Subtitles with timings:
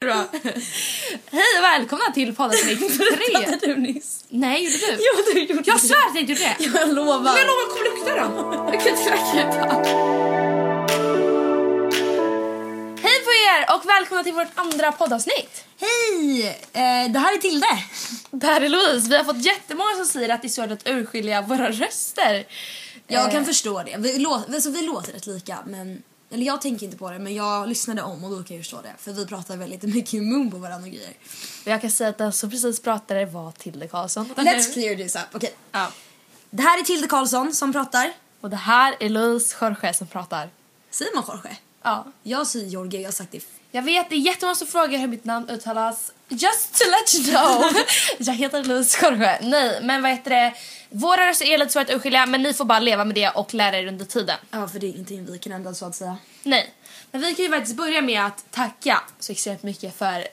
[0.00, 0.24] Bra.
[1.30, 3.56] Hej och välkomna till poddavsnitt tre.
[3.60, 4.24] Du nyss?
[4.28, 4.92] Nej, gjorde du?
[5.00, 6.64] Jo, du gjorde Jag svär att jag inte gjorde det.
[6.78, 7.18] Jag lovar.
[7.22, 8.70] Men jag lovar, kom lukta då.
[8.72, 9.74] Jag kan inte lukta.
[13.02, 15.64] Hej på er och välkomna till vårt andra poddavsnitt.
[15.80, 16.46] Hej!
[16.72, 17.66] Eh, det här är Tilde.
[18.30, 19.08] Det här är Louise.
[19.10, 22.46] Vi har fått jättemånga som säger att det är svårt att urskilja våra röster.
[23.06, 23.96] Jag Eh, kan förstå det.
[23.98, 26.02] Vi, lå- alltså, vi låter rätt lika, men...
[26.30, 28.80] Eller jag tänker inte på det, men jag lyssnade om och då kan jag förstå
[28.82, 28.94] det.
[28.98, 31.12] För vi pratar väldigt mycket i mun på varandra och grejer.
[31.64, 34.34] Jag kan säga att den som precis pratade var Tilde Karlsson.
[34.36, 35.22] Let's clear this up.
[35.32, 35.54] Okej.
[35.72, 35.92] Ja.
[36.50, 38.12] Det här är Tilde Karlsson som pratar.
[38.40, 40.50] Och det här är Louise Jorge som pratar.
[40.90, 41.56] Säger man Jorge?
[41.82, 42.06] Ja.
[42.22, 43.44] Jag säger Jorge, jag har sagt det.
[43.70, 46.12] Jag vet, det är jättemånga som frågar hur mitt namn uttalas.
[46.28, 47.72] Just to let you know.
[48.18, 49.38] jag heter Louise Jorge.
[49.42, 50.54] Nej, men vad heter det?
[50.90, 53.54] Våra röster är lite svårt att urskilja, men ni får bara leva med det och
[53.54, 54.36] lära er under tiden.
[54.50, 56.16] Ja, för det är ingenting vi kan ändra så att säga.
[56.42, 56.74] Nej.
[57.10, 60.26] Men vi kan ju faktiskt börja med att tacka så extremt mycket för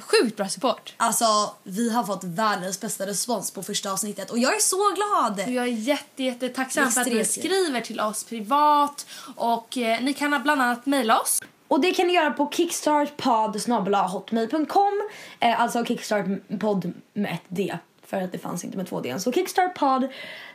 [0.00, 0.94] sjukt bra support.
[0.96, 5.48] Alltså, vi har fått världens bästa respons på första avsnittet och jag är så glad!
[5.48, 9.06] Jag är jätte, jätte tacksam för att ni skriver till oss privat
[9.36, 11.42] och eh, ni kan bland annat mejla oss.
[11.68, 15.08] Och det kan ni göra på kickstartpod.hotmail.com
[15.40, 17.78] eh, Alltså kickstartpod med ett D
[18.10, 19.18] för att det fanns inte med två D.
[19.18, 20.08] Så kickstartpod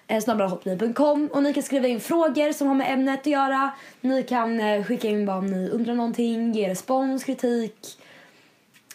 [0.07, 0.23] eh,
[1.31, 3.71] och ni kan skriva in frågor som har med ämnet att göra.
[4.01, 7.97] Ni kan eh, skicka in om ni undrar någonting, ge respons, kritik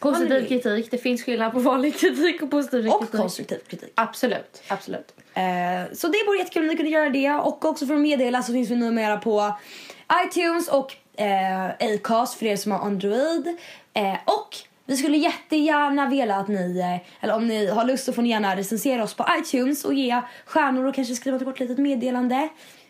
[0.00, 0.46] Vad vill.
[0.48, 3.20] kritik, det finns skillnad på vanlig kritik och positiv och kritik.
[3.20, 3.92] konstruktiv kritik.
[3.94, 5.14] Absolut, absolut.
[5.34, 7.30] Eh, så det vore jättekul om ni kunde göra det.
[7.30, 9.54] Och också för att meddela så finns vi numera på
[10.26, 13.58] iTunes och eh, Acast för er som har Android.
[13.94, 18.12] Eh, och vi skulle jättegärna vilja att ni, eh, eller om ni har lust så
[18.12, 21.60] får ni gärna recensera oss på iTunes och ge stjärnor och kanske skriva ett kort
[21.60, 22.48] litet meddelande.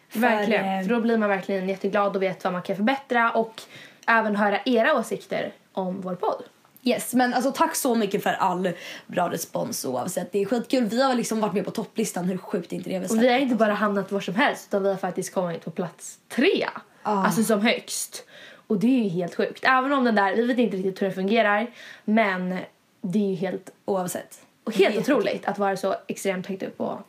[0.09, 3.31] För, Verkligen, eh, för då blir man verkligen jätteglad och vet vad man kan förbättra
[3.31, 3.63] och
[4.07, 6.43] även höra era åsikter om vår podd.
[6.83, 8.71] Yes, men alltså tack så mycket för all
[9.07, 10.33] bra respons oavsett.
[10.33, 10.85] Det är skitkul.
[10.85, 12.25] Vi har liksom varit med på topplistan.
[12.25, 12.99] Hur sjukt är inte det?
[12.99, 15.65] Vi Och vi har inte bara hamnat var som helst utan vi har faktiskt kommit
[15.65, 16.67] på plats tre.
[17.03, 17.25] Ah.
[17.25, 18.25] Alltså som högst.
[18.71, 19.65] Och det är ju helt sjukt.
[19.65, 21.71] Även om den där, vi vet inte riktigt hur det fungerar
[22.05, 22.59] men
[23.01, 24.41] det är ju helt, Oavsett.
[24.65, 27.03] och helt otroligt att vara så extremt högt upp på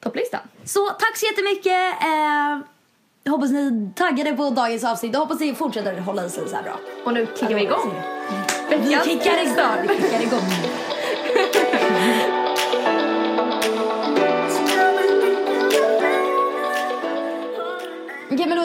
[0.00, 0.40] topplistan.
[0.64, 2.02] Så tack så jättemycket.
[2.02, 2.66] Eh,
[3.24, 6.56] jag hoppas ni taggade på dagens avsnitt och hoppas ni fortsätter hålla i sig så
[6.56, 6.78] här bra.
[7.04, 7.94] Och nu kickar vi igång.
[8.70, 9.88] Vi Veckans kickar igång.
[9.88, 10.85] Vi kickar igång.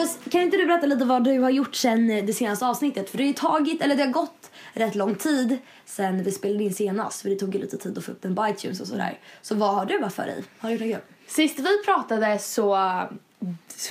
[0.02, 3.10] Rose, kan inte du berätta lite vad du har gjort sen eh, det senaste avsnittet?
[3.10, 6.64] För det har ju tagit, eller det har gått rätt lång tid sen vi spelade
[6.64, 7.22] in senast.
[7.22, 9.18] För det tog ju lite tid att få upp den på iTunes och sådär.
[9.42, 10.44] Så vad har du varit för dig?
[10.58, 11.16] Har du gjort något kul?
[11.26, 12.78] Sist vi pratade så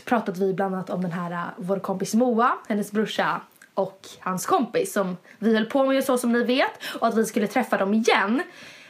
[0.06, 3.42] pratade vi bland annat om den här eh, vår kompis Moa, hennes brorsa
[3.74, 7.26] och hans kompis som vi höll på med så som ni vet och att vi
[7.26, 8.42] skulle träffa dem igen.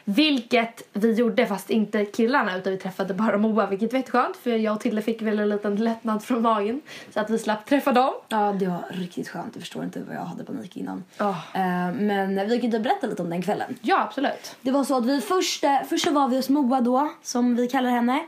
[0.06, 4.52] Vilket vi gjorde fast inte killarna utan vi träffade bara Moa vilket var jätteskönt för
[4.52, 6.82] jag och Tilde fick väl en liten lättnad från magen
[7.14, 8.14] så att vi slapp träffa dem.
[8.30, 9.50] Ja, det var riktigt skönt.
[9.54, 11.04] Jag förstår inte vad jag hade panik innan.
[11.20, 11.32] Eh,
[11.94, 13.78] men vi kan inte berätta lite om den kvällen.
[13.82, 14.56] Ja absolut.
[14.62, 17.68] Det var så att vi först, eh, först var vi hos Moa då, som vi
[17.68, 18.20] kallar henne.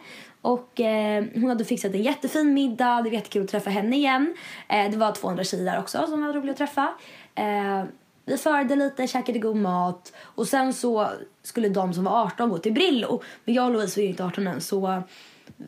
[0.42, 4.36] Och eh, hon hade fixat en jättefin middag, det var jättekul att träffa henne igen.
[4.68, 6.94] Eh, det var 200 tjejer där också som var roliga att träffa.
[7.36, 7.84] Eh,
[8.26, 11.10] vi förde lite, käkade god mat och sen så
[11.44, 13.22] skulle de som var 18 gå till Brillo.
[13.46, 15.04] Men jag och Louise var ju inte 18 än så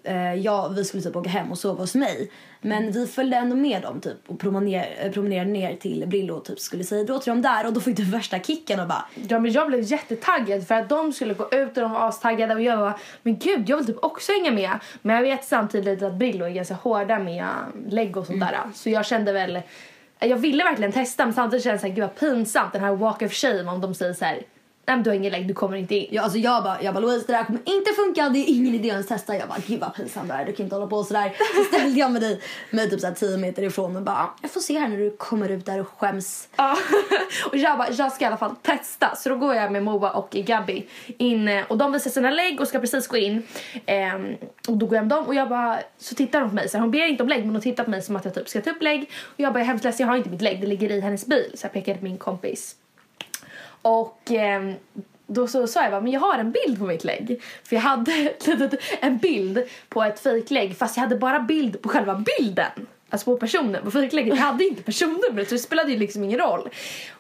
[0.04, 2.32] eh, ja, vi skulle typ åka hem och sova hos mig.
[2.62, 6.46] Men vi följde ändå med dem typ och promener, eh, promenerade ner till Brillo och
[6.46, 9.06] typ skulle säga då till dem där och då fick du värsta kicken och bara
[9.30, 12.54] Ja, men jag blev jättetaggad för att de skulle gå ut och de var astaggade
[12.54, 14.80] och jag var men gud jag vill typ också hänga med.
[15.01, 17.46] Men jag vet samtidigt att Brillo är ganska hårda med
[17.90, 18.60] lägg och sånt där.
[18.74, 19.62] Så jag kände väl,
[20.19, 23.21] jag ville verkligen testa men samtidigt känns det såhär gud vad pinsamt den här walk
[23.21, 24.41] of shame om de säger så här
[24.88, 26.08] nej men du har ingen lägg, du kommer inte in.
[26.12, 28.76] Ja, alltså jag bara, jag bara Louise det där kommer inte funka, det är ingen
[28.76, 29.36] idé att ens testa.
[29.36, 31.36] Jag bara gud vad pinsamt det är, du kan inte hålla på sådär.
[31.56, 34.62] Så ställde jag mig dig med typ såhär 10 meter ifrån och bara jag får
[34.62, 36.48] se här när du kommer ut där och skäms.
[36.56, 36.78] Ja.
[37.52, 39.16] och jag bara, jag ska i alla fall testa.
[39.16, 40.86] Så då går jag med Moa och Gabby
[41.18, 43.44] in eh, och de visar sina lägg och ska precis gå in.
[43.86, 44.36] Ehm,
[44.68, 46.70] och då går jag med dem och jag bara, så tittar hon på mig.
[46.70, 48.34] Så här, hon ber inte om lägg men hon tittar på mig som att jag
[48.34, 49.10] typ ska ta upp lägg.
[49.24, 51.02] Och jag bara, jag är hemskt ledsen, jag har inte mitt lägg, det ligger i
[51.02, 51.52] hennes bil.
[51.54, 52.76] Så jag pekade på min kompis.
[53.86, 54.74] Och ehm,
[55.28, 57.42] då så sa jag bara, men jag har en bild på mitt lägg.
[57.64, 58.34] För jag hade
[59.00, 62.88] en bild på ett fejklägg fast jag hade bara bild på själva bilden.
[63.10, 64.36] Alltså på personen, på fejklägget.
[64.36, 66.70] Jag hade inte personnumret så det spelade ju liksom ingen roll.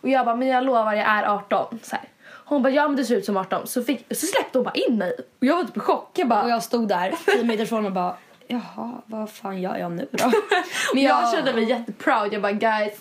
[0.01, 1.79] Och jag bara, men jag lovar jag är 18.
[1.83, 2.05] Så här.
[2.45, 3.67] Hon bara, ja men du ser ut som 18.
[3.67, 5.15] Så, fick, så släppte hon bara in mig.
[5.39, 6.11] Och jag var typ i chock.
[6.13, 8.15] Jag bara, Och jag stod där 10 meter ifrån och bara
[8.47, 10.31] jaha vad fan gör jag nu då?
[10.93, 12.33] men jag kände mig jätteproud.
[12.33, 12.93] Jag bara, guys,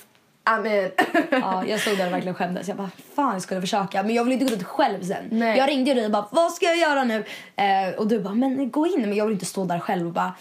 [0.44, 0.90] I'm in.
[1.30, 2.68] Ja, jag stod där och verkligen skämdes.
[2.68, 4.02] Jag bara, fan jag skulle försöka.
[4.02, 5.24] Men jag ville inte gå ut själv sen.
[5.30, 5.58] Nej.
[5.58, 7.24] Jag ringde dig och bara, vad ska jag göra nu?
[7.56, 9.00] Eh, och du bara, men gå in.
[9.00, 10.32] Men jag vill inte stå där själv och bara,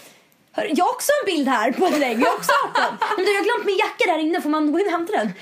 [0.51, 2.19] "Hör, jag har också en bild här på ett lägg.
[2.21, 2.97] Jag har också 18.
[3.17, 4.41] Men du, jag har glömt min jacka där inne.
[4.41, 5.33] Får man gå in och hämta den?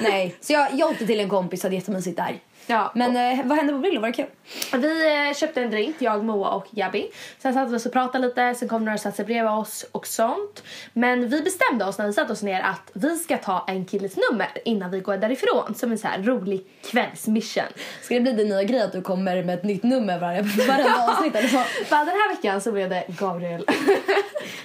[0.00, 2.38] Nej, så jag, jag åkte till en kompis hade jättemysigt där.
[2.70, 4.00] Ja, Men eh, vad hände på Brillo?
[4.00, 4.26] Var det kul?
[4.72, 7.10] Vi eh, köpte en drink, jag, Moa och Gabby.
[7.38, 9.86] Sen satte vi oss och pratade lite, sen kom några och satte sig bredvid oss
[9.92, 10.62] och sånt.
[10.92, 14.16] Men vi bestämde oss när vi satte oss ner att vi ska ta en killes
[14.30, 15.74] nummer innan vi går därifrån.
[15.74, 17.64] Som en så här rolig kvällsmission.
[18.02, 21.04] Ska det bli din nya grej att du kommer med ett nytt nummer varje, varenda
[21.08, 21.56] avsnitt eller så?
[21.90, 23.64] Bara den här veckan så blev det Gabriel.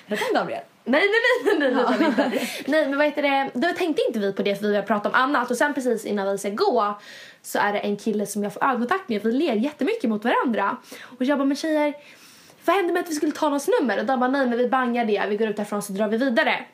[0.07, 0.61] Hette han Gabriel?
[0.85, 2.31] Nej, nej, nej, nej, nej, inte.
[2.71, 3.51] nej, men vad heter det?
[3.53, 5.51] Då tänkte inte vi på det för vi har pratat om annat.
[5.51, 6.99] Och sen precis innan vi ska gå
[7.41, 9.23] så är det en kille som jag får ögonkontakt med.
[9.23, 10.77] Vi ler jättemycket mot varandra.
[11.17, 11.93] Och jag bara, men tjejer,
[12.65, 13.99] vad hände med att vi skulle ta någons nummer?
[13.99, 16.17] Och de bara, nej men vi bangar det, vi går ut därifrån så drar vi
[16.17, 16.65] vidare.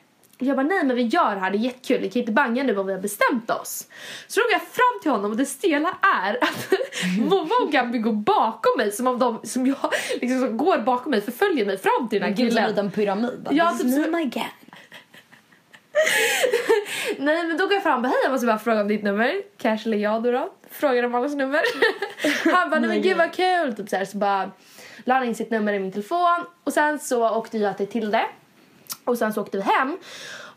[0.42, 2.62] Jag bara, nej men vi gör det här, det är jättekul, vi kan inte banga
[2.62, 3.86] nu om vi har bestämt oss.
[4.26, 5.88] Så då går jag fram till honom och det stela
[6.26, 6.72] är att
[7.30, 9.76] Moa och Gabby går bakom mig som om de som jag
[10.20, 12.68] liksom som går bakom mig förföljer mig fram till den här Gud, som en killen.
[12.86, 13.40] liten pyramid.
[13.44, 14.30] Bara, Ja, typ så- my.
[17.18, 19.02] Nej men då går jag fram och bara hej jag måste bara fråga om ditt
[19.02, 19.32] nummer.
[19.58, 20.52] Casually jag då då.
[20.70, 21.60] Frågar om allas nummer.
[22.52, 23.74] Han bara nej men gud vad kul.
[23.76, 24.50] Typ så, här, så bara
[25.04, 26.44] la han in sitt nummer i min telefon.
[26.64, 28.24] Och sen så åkte jag till Tilde.
[29.04, 29.96] Och sen så åkte vi hem.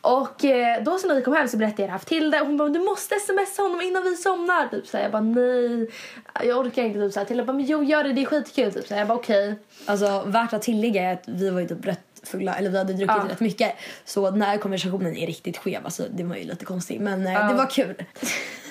[0.01, 2.40] Och eh, då så när vi kom hem så berättade jag det här för Tilde
[2.42, 4.68] och hon bara du måste smsa honom innan vi somnar.
[4.68, 5.90] Typ så här, jag bara nej.
[6.44, 7.00] Jag orkar inte.
[7.00, 7.25] Typ så här.
[7.28, 8.74] Tilde bara men jo gör det det är skitkul.
[8.74, 9.56] Typ så här, jag bara okej.
[9.86, 12.94] Alltså värt att tillägga är att vi var ju typ rätt fulla, eller vi hade
[12.94, 13.25] druckit Ja.
[13.30, 13.75] rätt mycket.
[14.06, 17.34] Så den här konversationen är riktigt skev, alltså det var ju lite konstigt men eh,
[17.34, 17.44] Ja.
[17.44, 17.95] det var kul.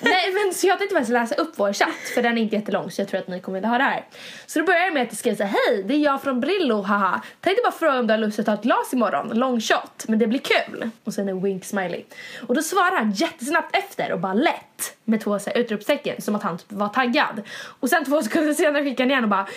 [0.03, 2.91] Nej men så jag tänkte faktiskt läsa upp vår chatt för den är inte jättelång
[2.91, 4.05] så jag tror att ni kommer vilja ha det här.
[4.45, 6.39] Så då börjar jag med att jag skriver så här, hej det är jag från
[6.39, 7.21] Brillo haha.
[7.41, 10.19] Tänkte bara fråga om du har lust att ta ett glas imorgon, long shot, men
[10.19, 10.89] det blir kul.
[11.03, 12.03] Och sen en wink smiley.
[12.47, 16.35] Och då svarar han jättesnabbt efter och bara lätt med två så här, utropstecken som
[16.35, 17.41] att han typ var taggad.
[17.79, 19.47] Och sen två sekunder senare skickar han igen och bara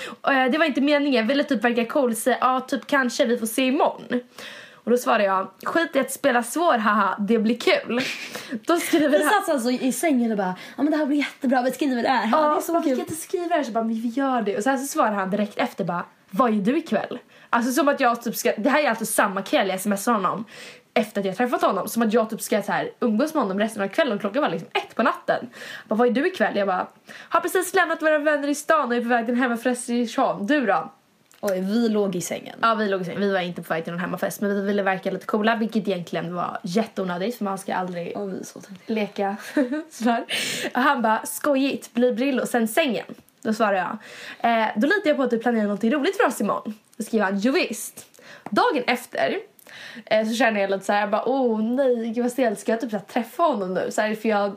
[0.48, 3.62] det var inte meningen, ville typ verka cool, säga ja typ kanske vi får se
[3.62, 4.20] imorgon.
[4.86, 8.00] Och då svarar jag, skit i att spela svår haha, det blir kul.
[8.66, 11.18] Då skriver Vi han satt alltså i sängen och bara ja men det här blir
[11.18, 12.28] jättebra, vi skriver det här.
[12.32, 12.98] Ja, det är så varför kul.
[12.98, 13.62] jag inte skriva det här?
[13.62, 14.56] Så bara, men vi gör det.
[14.56, 17.18] Och sen så svarar han direkt efter bara, vad är du ikväll?
[17.50, 20.44] Alltså som att jag typ ska, det här är alltså samma kväll jag smsar honom
[20.94, 21.88] efter att jag träffat honom.
[21.88, 24.50] Som att jag typ ska så här, umgås med honom resten av kvällen klockan var
[24.50, 25.46] liksom ett på natten.
[25.88, 26.56] Bara, vad är du ikväll?
[26.56, 26.86] Jag bara,
[27.28, 30.08] har precis lämnat våra vänner i stan och är på väg till hemmafest i.
[30.40, 30.92] Du då?
[31.50, 32.58] Oj, vi låg i sängen.
[32.62, 33.20] Ja vi låg i säng.
[33.20, 35.88] Vi var inte på väg till någon hemmafest men vi ville verka lite coola vilket
[35.88, 38.92] egentligen var jätteonödigt för man ska aldrig Och vi så tänkte.
[38.92, 39.36] leka
[39.90, 40.24] sådär.
[40.74, 43.06] Och han bara skojigt, blir Brillo, sen sängen.
[43.42, 43.98] Då svarar jag.
[44.50, 46.74] Eh, då litar jag på att du planerar något roligt för oss imorgon.
[46.96, 48.06] Då skriver han jo visst.
[48.50, 49.36] Dagen efter
[50.06, 52.72] eh, så känner jag lite så här, jag bara oh nej gud vad stelt ska
[52.72, 53.90] jag typ så här, träffa honom nu?
[53.90, 54.56] Så här, för jag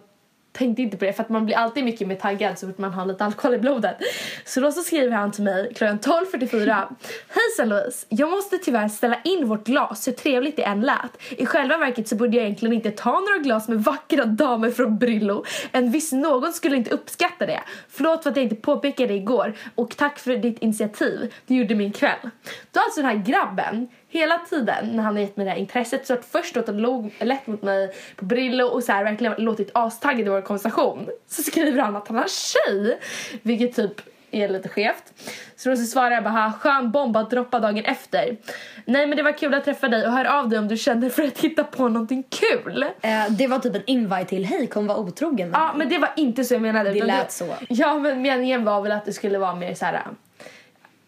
[0.52, 2.94] tänkte inte på det för att man blir alltid mycket mer taggad så fort man
[2.94, 3.98] har lite alkohol i blodet.
[4.46, 6.96] Så då så skriver han till mig klockan 12.44.
[7.28, 11.22] Hejsan Louise, jag måste tyvärr ställa in vårt glas hur trevligt det än lät.
[11.30, 14.98] I själva verket så borde jag egentligen inte ta några glas med vackra damer från
[14.98, 15.46] Brillo.
[15.72, 17.62] En viss någon skulle inte uppskatta det.
[18.00, 21.34] Förlåt för att jag inte påpekade det igår och tack för ditt initiativ.
[21.46, 22.30] Det gjorde min kväll.
[22.72, 25.58] Då har alltså den här grabben hela tiden när han har gett mig det här
[25.58, 29.04] intresset så att först att han låg lätt mot mig på Brillo och så här
[29.04, 33.00] verkligen låtit astaggad i vår konversation så skriver han att han har tjej
[33.42, 35.14] vilket typ är lite skevt.
[35.56, 38.38] Så då så svarar jag bara "Ha, skön bomb att droppa dagen efter.
[38.86, 41.10] Nej men det var kul att träffa dig och hör av dig om du känner
[41.10, 42.86] för att hitta på någonting kul.
[43.02, 45.50] Eh, det var typ en invite till hej kom vara otrogen.
[45.54, 46.92] Ja men det var inte så jag menade.
[46.92, 47.56] Det lät så.
[47.70, 50.02] Ja men meningen var väl att det skulle vara mer så här.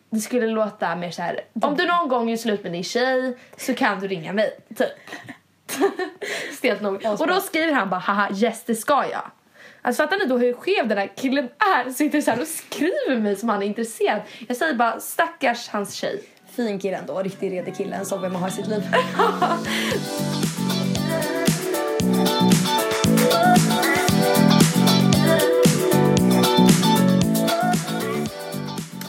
[0.09, 1.39] Det skulle låta mer så här.
[1.61, 4.57] Om du någon gång gör slut med din tjej så kan du ringa mig.
[4.77, 4.87] Typ.
[6.57, 7.05] Stelt nog.
[7.19, 9.21] Och då skriver han bara haha yes det ska jag.
[9.83, 11.89] Alltså fattar ni då hur skev den här killen är?
[11.89, 14.21] Sitter så här och skriver mig som han är intresserad.
[14.47, 16.23] Jag säger bara stackars hans tjej.
[16.51, 18.83] Fin kille ändå, riktig redig kille, en sån vill man ha i sitt liv.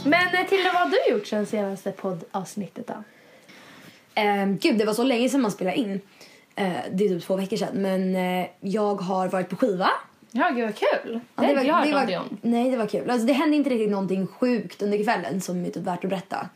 [0.04, 2.94] Men eh, Tilde, vad har du gjort sen senaste poddavsnittet då?
[4.22, 6.00] Um, gud, det var så länge sedan man spelade in.
[6.54, 7.82] Eh, det är typ två veckor sedan.
[7.82, 9.90] Men eh, jag har varit på skiva.
[10.32, 11.20] Ja, gud vad kul.
[11.36, 12.38] Ja, det var, jag det var, om.
[12.42, 13.10] Nej, det var kul.
[13.10, 16.48] Alltså, det hände inte riktigt någonting sjukt under kvällen som är typ värt att berätta.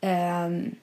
[0.00, 0.74] Ehm,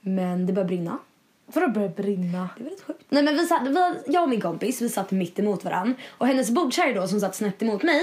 [0.00, 0.98] men det började brinna.
[1.46, 2.48] Vadå börjar brinna?
[2.56, 3.04] Det var lite sjukt.
[3.08, 5.94] Nej, men vi satt, vi, jag och min kompis vi satt mitt emot varann.
[6.08, 8.00] Och hennes bordskärr då som satt snett emot mig.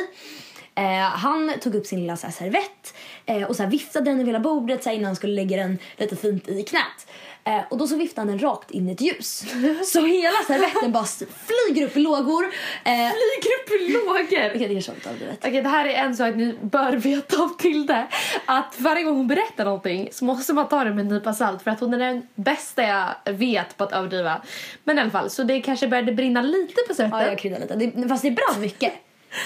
[0.75, 2.93] Eh, han tog upp sin lilla så här, servett
[3.25, 5.57] eh, och så här, viftade den över hela bordet så här, innan han skulle lägga
[5.57, 7.07] den lite fint i knät.
[7.47, 9.43] Eh, och då så viftade han den rakt in i ett ljus.
[9.85, 11.05] Så hela servetten bara
[11.45, 12.43] flyger upp i lågor.
[12.83, 14.23] Eh, Flyger upp i lågor.
[14.23, 15.37] Okej, det är så överdrivet.
[15.45, 18.07] Okej, det här är en sak ni bör veta om Tilde.
[18.45, 21.63] Att varje gång hon berättar någonting så måste man ta det med en nypa salt
[21.63, 24.41] för att hon är den bästa jag vet på att överdriva.
[24.83, 27.19] Men i alla fall, så det kanske började brinna lite på servetten.
[27.19, 27.75] Ja, jag kryddar lite.
[27.75, 28.93] Det, fast det brann mycket.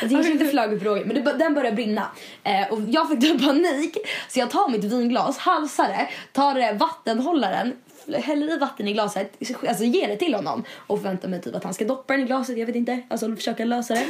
[0.02, 2.08] Det kanske inte flög upp men det, den började brinna.
[2.44, 3.98] Eh, och jag fick panik,
[4.30, 7.74] så jag tar mitt vinglas, halsar det, tar eh, vattenhållaren,
[8.18, 9.38] häller i vatten i glaset,
[9.68, 12.26] alltså ger det till honom och förväntar mig typ att han ska doppa den i
[12.26, 14.06] glaset, jag vet inte, alltså försöka lösa det.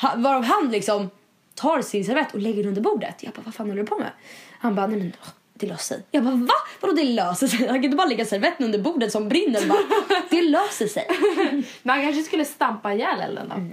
[0.00, 1.10] Ha, varav han liksom
[1.54, 3.22] tar sin servett och lägger den under bordet.
[3.22, 4.10] Jag bara, vad fan håller du på med?
[4.58, 5.12] Han bara, nej men
[5.54, 6.04] det löser sig.
[6.10, 6.54] Jag bara, va?
[6.80, 7.58] Vadå det löser sig?
[7.58, 9.68] Han kan inte bara lägga servetten under bordet som brinner.
[9.68, 9.78] Bara,
[10.30, 11.06] det löser sig.
[11.82, 13.54] Man kanske skulle stampa ihjäl elden då.
[13.54, 13.72] Mm.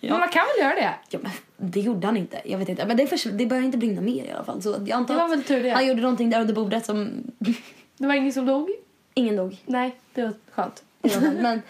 [0.00, 0.94] Men man kan väl göra det?
[1.08, 2.40] Ja, men det gjorde han inte.
[2.44, 2.86] Jag vet inte.
[2.86, 4.62] Men det, det började inte brinna mer i alla fall.
[4.62, 5.70] Så jag antar Det var väl tur det.
[5.70, 7.10] han gjorde någonting där under bordet som
[7.96, 8.70] Det var ingen som dog?
[9.14, 9.56] ingen dog.
[9.66, 10.82] Nej, det var skönt.
[11.00, 11.30] Det var.
[11.42, 11.62] Men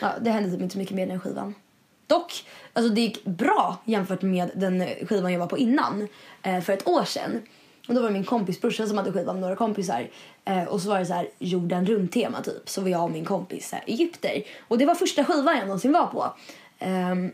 [0.00, 1.54] ja, det hände typ inte så mycket mer den skivan.
[2.06, 6.08] Dock, alltså det gick bra jämfört med den skivan jag var på innan.
[6.42, 7.42] Eh, för ett år sedan.
[7.88, 10.08] Och då var det min kompis brorsa som hade skivan med några kompisar.
[10.44, 12.68] Eh, och så var det så här jorden runt tema typ.
[12.68, 14.42] Så var jag och min kompis så här, egypter.
[14.68, 16.34] Och det var första skivan jag någonsin var på.
[16.78, 17.32] Ehm,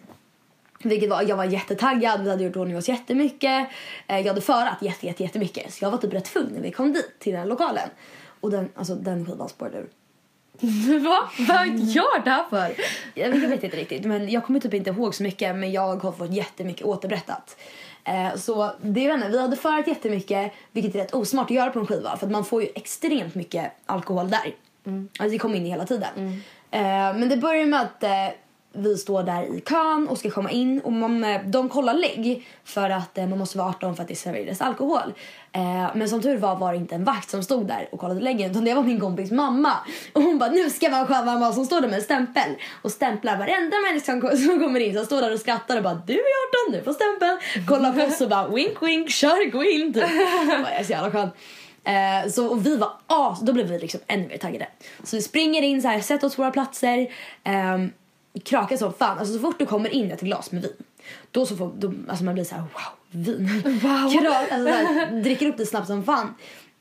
[0.83, 3.69] vilket var, jag var jättetaggad, vi hade gjort ordning oss jättemycket.
[4.07, 5.75] Eh, jag hade förat jätte, jätte, jättemycket.
[5.75, 7.88] Så jag var typ rätt full när vi kom dit till den här lokalen.
[8.40, 9.88] Och den, alltså, den skivan spårade ur.
[11.04, 11.30] Va?
[11.49, 12.75] Vad gör det här för?
[13.14, 15.57] Jag vet, jag vet inte riktigt, men jag kommer typ inte ihåg så mycket.
[15.57, 17.57] Men jag har fått jättemycket återberättat.
[18.04, 19.28] Eh, så det är henne.
[19.28, 22.16] Vi hade förat jättemycket, vilket är rätt osmart att göra på en skiva.
[22.16, 24.54] För att man får ju extremt mycket alkohol där.
[25.18, 26.42] Alltså det kommer in hela tiden.
[26.71, 26.80] Eh,
[27.16, 28.28] men det börjar med att eh,
[28.78, 32.47] vi står där i kön och ska komma in och man, eh, de kollar lägg
[32.64, 35.14] för att eh, man måste vara 18 för att det serverades alkohol.
[35.52, 38.20] Eh, men som tur var var det inte en vakt som stod där och kollade
[38.20, 39.73] läggen utan det var min kompis mamma.
[40.12, 42.90] Och hon bara nu ska man själv mamma som står där med en stämpel och
[42.90, 44.92] stämplar varenda människa som kommer in.
[44.92, 47.66] Så jag står där och skrattar och bara du är 18, du får stämpel.
[47.66, 50.04] Kollar på oss och bara wink wink, kör gå in typ.
[50.49, 51.30] Jag bara, Jag är så jävla skön.
[51.85, 54.68] Eh, så, och vi var as, då blev vi liksom ännu mer taggade.
[55.04, 56.99] Så vi springer in så här, sätter oss på våra platser.
[57.44, 57.78] Eh,
[58.45, 59.18] kraka som fan.
[59.18, 60.73] Alltså så fort du kommer in ett glas med vin.
[61.30, 63.62] Då så får, då, alltså man blir så här wow, vin.
[63.64, 64.12] Wow.
[64.12, 66.35] Krak, alltså så här, dricker upp det snabbt som fan.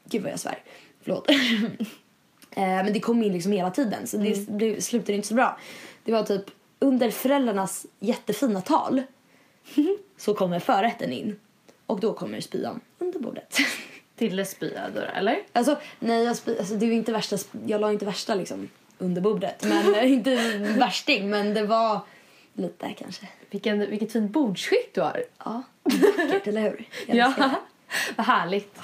[0.10, 0.64] Gud vad jag svär.
[1.02, 1.30] Förlåt.
[2.52, 5.58] eh, men det kom in liksom hela tiden så det blev, slutade inte så bra.
[6.04, 6.44] Det var typ
[6.80, 9.02] under föräldrarnas jättefina tal
[10.18, 11.40] så kommer förrätten in.
[11.86, 13.58] Och då kommer spyan under bordet.
[14.18, 15.40] Tilde spyade då, eller?
[15.54, 17.38] Alltså, nej, jag, sp- alltså, det är inte värsta,
[17.68, 19.64] jag la inte värsta liksom under bordet.
[19.64, 20.36] Men eh, inte
[20.78, 22.00] värsting, men det var
[22.54, 23.28] lite kanske.
[23.50, 25.24] Vilken, vilket fint bordsskick du har.
[25.46, 26.88] Ja, vackert, eller hur?
[27.08, 27.34] Ja,
[28.16, 28.80] vad härligt.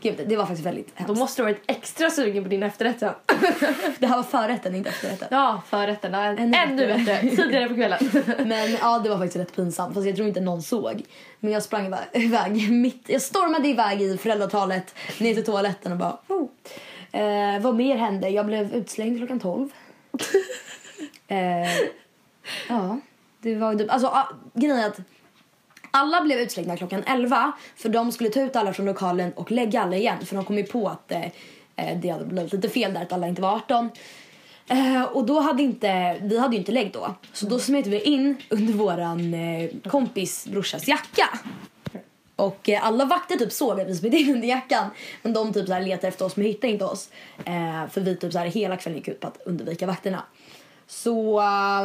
[0.00, 1.18] Gud, det var faktiskt väldigt Då hemskt.
[1.20, 3.12] måste du ha varit extra sugen på din efterrätt sen.
[3.98, 5.28] Det här var förrätten, inte efterrätten.
[5.30, 6.12] Ja, förrätten.
[6.12, 7.20] Ja, Ännu Ännu bättre.
[7.20, 7.98] Tidigare på kvällen.
[8.46, 9.94] Men ja, det var faktiskt rätt pinsamt.
[9.94, 11.02] Fast jag tror inte någon såg.
[11.40, 15.98] Men jag sprang iväg, iväg mitt, jag stormade iväg i föräldratalet ner till toaletten och
[15.98, 16.48] bara oh.
[17.16, 18.28] Eh, Vad mer hände?
[18.28, 19.68] Jag blev utslängd klockan 12.
[21.28, 21.38] eh,
[22.68, 23.00] ja,
[23.40, 25.00] det var typ, alltså ah, grejen är att
[25.90, 29.82] alla blev utslängda klockan 11 för de skulle ta ut alla från lokalen och lägga
[29.82, 31.24] alla igen för de kom ju på att eh,
[31.76, 33.90] eh, det hade blivit lite fel där att alla inte var 18.
[34.68, 37.14] Eh, och då hade inte, vi hade ju inte lägg då.
[37.32, 41.28] Så då smet vi in under våran eh, kompis brorsas jacka.
[42.36, 44.90] Och eh, alla vakter typ såg att vi smet in under jackan.
[45.22, 47.08] Men de typ så här letade efter oss men hittade inte oss.
[47.44, 50.22] Eh, för vi typ så här hela kvällen gick ut på att undvika vakterna.
[50.86, 51.82] Så eh,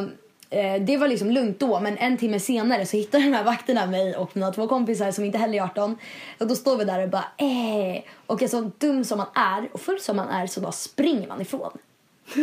[0.50, 1.80] eh det var liksom lugnt då.
[1.80, 5.24] Men en timme senare så hittade de här vakterna mig och mina två kompisar som
[5.24, 5.98] inte heller är 18.
[6.40, 8.04] Och då står vi där och bara eh.
[8.26, 11.28] Och så alltså, dum som man är och full som man är så bara springer
[11.28, 11.78] man ifrån.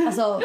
[0.06, 0.40] Alltså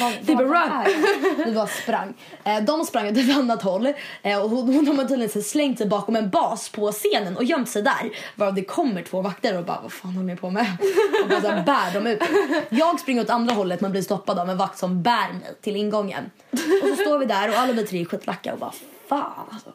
[0.00, 1.44] vad bara det?
[1.44, 2.14] Vi bara sprang.
[2.44, 3.92] Eh, de sprang åt ett annat håll
[4.22, 7.82] eh, och hon, har tydligen slängt sig bakom en bas på scenen och gömt sig
[7.82, 8.10] där.
[8.34, 10.66] Varav det kommer två vakter och bara vad fan håller ni på med?
[11.22, 12.22] Och bara så här, bär dem ut.
[12.68, 15.76] Jag springer åt andra hållet men blir stoppad av en vakt som bär mig till
[15.76, 16.30] ingången.
[16.82, 18.72] Och så står vi där och alla vi tre är skitlacka och bara
[19.08, 19.72] fan alltså.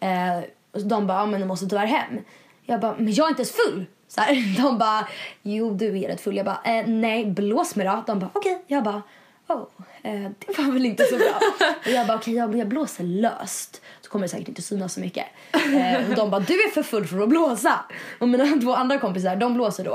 [0.00, 2.20] Eh, de bara, men du måste tyvärr hem.
[2.66, 3.86] Jag bara, men jag är inte ens full.
[4.14, 5.08] Så här, de bara,
[5.42, 6.36] jo du är rätt full.
[6.36, 8.04] Jag bara, eh, nej blås mig då.
[8.06, 8.62] De bara, okej.
[8.66, 9.02] Jag bara,
[9.48, 9.66] oh,
[10.02, 11.40] eh, det var väl inte så bra.
[11.86, 13.82] och jag bara, okej jag, jag blåser löst.
[14.00, 15.26] Så kommer det säkert inte synas så mycket.
[15.52, 17.84] Eh, och de bara, du är för full för att blåsa.
[18.18, 19.94] Och mina två andra kompisar, de blåser då.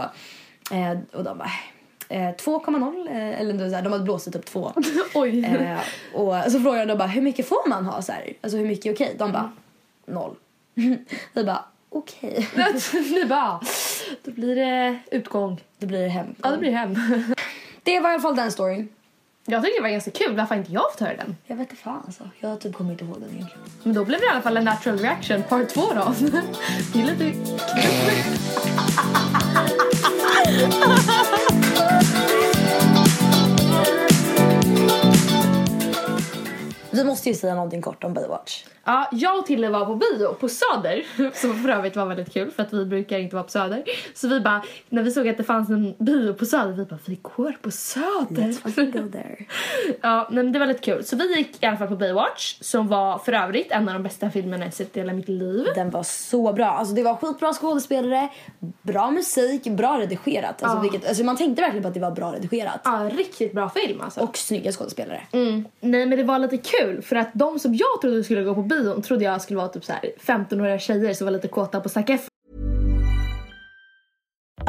[0.71, 1.51] Eh, och de bara,
[2.09, 4.73] eh, 2,0 eh, eller så här, de hade blåst typ 2.
[5.13, 5.45] Oj.
[5.45, 5.79] Eh,
[6.13, 8.33] och så frågade jag dem bara, hur mycket får man ha så här?
[8.41, 9.15] Alltså hur mycket är okej?
[9.17, 9.51] De bara,
[10.05, 10.35] noll.
[11.33, 12.49] Vi bara, okej.
[12.93, 13.61] Ni bara,
[14.23, 15.61] då blir det utgång.
[15.77, 16.35] Då blir det hem.
[16.43, 16.95] Ja, det blir hem.
[17.83, 18.89] Det var i alla fall den storyn.
[19.45, 20.35] Jag tycker det var ganska kul.
[20.35, 21.37] Varför har inte jag fått höra den?
[21.47, 22.29] Jag vet inte fan alltså.
[22.39, 23.61] Jag typ kommer inte ihåg den egentligen.
[23.83, 26.13] Men då blev det i alla fall en natural reaction part 2 då.
[26.93, 27.31] Det är lite
[31.41, 31.58] kul.
[36.99, 38.63] Vi måste ju säga någonting kort om Baywatch.
[38.83, 42.51] Ja, jag och Tille var på bio på Söder, som för övrigt var väldigt kul
[42.51, 43.83] för att vi brukar inte vara på Söder.
[44.15, 46.99] Så vi bara, när vi såg att det fanns en bio på Söder, vi bara,
[47.05, 48.43] vi går på Söder.
[48.43, 49.35] Let's go there.
[50.01, 51.03] Ja, men det var lite kul.
[51.03, 54.03] Så vi gick i alla fall på Baywatch, som var för övrigt en av de
[54.03, 55.65] bästa filmerna jag sett i hela mitt liv.
[55.75, 56.65] Den var så bra.
[56.65, 58.29] Alltså det var skitbra skådespelare,
[58.81, 60.63] bra musik, bra redigerat.
[60.63, 60.81] Alltså, Ja.
[60.81, 62.81] vilket, alltså man tänkte verkligen på att det var bra redigerat.
[62.83, 64.19] Ja, riktigt bra film alltså.
[64.21, 65.21] Och snygga skådespelare.
[65.31, 65.65] Mm.
[65.79, 68.61] Nej men det var lite kul för att de som jag trodde skulle gå på
[68.61, 71.89] bion trodde jag skulle vara typ så här 15-åriga tjejer som var lite kåta på
[71.89, 72.29] Zac Efron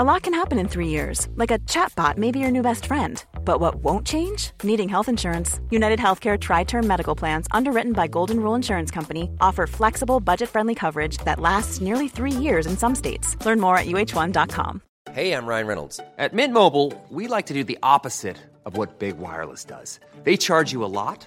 [0.00, 2.86] A lot can happen in three years, like a chatbot may be your new best
[2.86, 3.22] friend.
[3.44, 4.52] But what won't change?
[4.62, 5.60] Needing health insurance.
[5.68, 10.48] United Healthcare Tri Term Medical Plans, underwritten by Golden Rule Insurance Company, offer flexible, budget
[10.48, 13.36] friendly coverage that lasts nearly three years in some states.
[13.44, 14.80] Learn more at uh1.com.
[15.12, 16.00] Hey, I'm Ryan Reynolds.
[16.16, 20.00] At Mint Mobile, we like to do the opposite of what Big Wireless does.
[20.22, 21.26] They charge you a lot,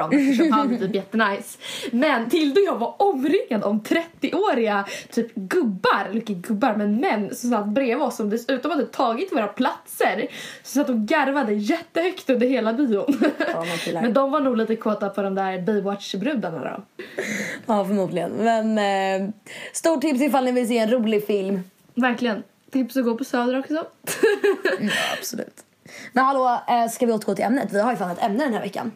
[0.00, 1.58] eftersom han var typ jättenice.
[1.90, 7.34] Men Tilde och jag var omringade om 30-åriga typ gubbar, eller inte gubbar men män
[7.34, 10.26] som satt bredvid oss som dessutom hade tagit våra platser.
[10.62, 13.20] Så satt och garvade jättehögt under hela bion.
[13.84, 14.02] killar.
[14.02, 17.02] men de var nog lite kåta på de där Baywatch-brudarna då.
[17.66, 18.30] Ja, förmodligen.
[18.30, 19.30] Men eh,
[19.72, 21.60] stort tips ifall ni vill se en rolig film.
[21.94, 22.42] Verkligen.
[22.70, 23.86] Tips att gå på Söder också.
[25.18, 25.64] Absolut.
[26.12, 27.68] Men hallå, eh, ska vi återgå till ämnet?
[27.72, 28.92] Vi har ju fan ett ämne den här veckan.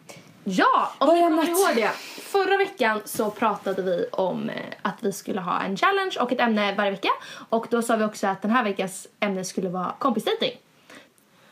[0.48, 1.90] Ja, om ni kommer ihåg det.
[2.22, 6.40] Förra veckan så pratade vi om eh, att vi skulle ha en challenge och ett
[6.40, 7.08] ämne varje vecka.
[7.48, 10.52] Och då sa vi också att den här veckans ämne skulle vara kompisdating.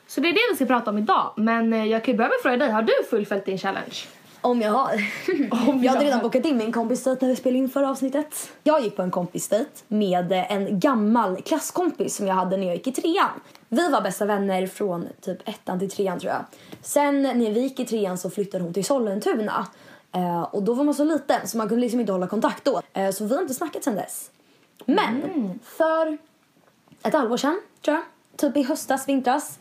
[0.07, 1.33] Så det är det vi ska prata om idag.
[1.37, 3.94] Men eh, jag kan ju börja med att fråga dig, har du fullföljt din challenge?
[4.44, 4.92] Om jag har.
[5.68, 8.50] Om jag hade redan bokat in min kompisdejt när vi spelade in förra avsnittet.
[8.62, 12.87] Jag gick på en kompisdejt med en gammal klasskompis som jag hade när jag gick
[12.87, 13.40] i trean.
[13.68, 16.44] Vi var bästa vänner från typ ettan till trean tror jag.
[16.83, 19.66] Sen när vi gick i trean så flyttade hon till Sollentuna.
[20.12, 22.80] Eh, och då var man så liten så man kunde liksom inte hålla kontakt då.
[22.92, 24.30] Eh, så vi har inte snackat sen dess.
[24.85, 26.18] Men för
[27.02, 28.04] ett halvår sedan, tror jag.
[28.37, 29.59] Typ i höstas, vintras.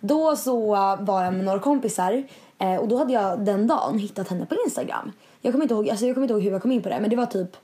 [0.00, 0.60] Då så
[1.00, 2.24] var jag med några kompisar
[2.58, 5.12] eh, och då hade jag den dagen hittat henne på Instagram.
[5.40, 7.00] Jag kommer inte ihåg, alltså jag kommer inte ihåg hur jag kom in på det
[7.00, 7.56] men det var typ,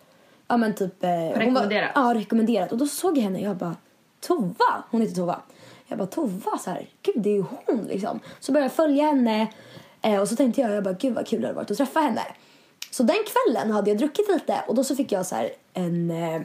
[0.48, 1.04] ja men typ.
[1.04, 1.90] Eh, hon var- Rekommenderat.
[1.94, 2.72] Ja, rekommenderat.
[2.72, 3.76] Och då såg jag henne och jag bara,
[4.20, 4.84] Tova!
[4.90, 5.40] Hon heter Tova.
[5.86, 8.20] Jag bara, Tova så här, gud det är ju hon liksom.
[8.40, 9.46] Så började jag följa henne
[10.02, 12.00] eh, och så tänkte jag, jag bara, gud vad kul det hade varit att träffa
[12.00, 12.22] henne.
[12.90, 16.10] Så den kvällen hade jag druckit lite och då så fick jag så här en,
[16.10, 16.42] eh,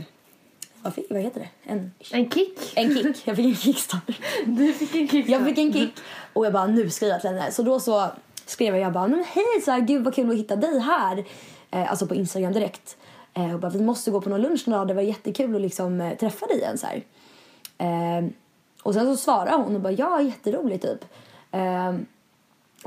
[0.82, 1.72] vad, fick, vad heter det?
[1.72, 2.74] En En kick?
[2.76, 3.22] en kick.
[3.28, 4.20] Jag fick en kickstart.
[4.46, 5.30] Du fick en kick.
[5.30, 5.94] Jag fick en kick
[6.34, 7.52] och jag bara nu skriver jag till henne.
[7.52, 8.08] Så då så
[8.50, 11.26] skrev jag, jag bara men hej så här, gud vad kul att hitta dig här.
[11.72, 12.98] Eh, alltså på Instagram direkt.
[13.34, 14.88] Eh, och bara vi måste gå på någon lunch någon dag.
[14.88, 17.04] Det var jättekul att liksom eh, träffa dig igen så här.
[17.78, 18.26] Eh,
[18.84, 21.06] och sen så svarade hon och bara ja jätteroligt typ.
[21.52, 21.94] Eh,